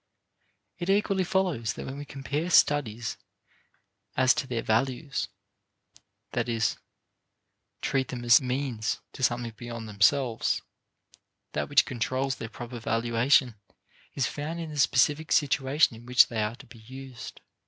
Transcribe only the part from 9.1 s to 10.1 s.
to something beyond